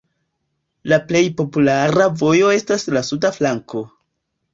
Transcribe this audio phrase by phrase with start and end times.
[0.93, 3.83] La plej populara vojo estas la suda flanko.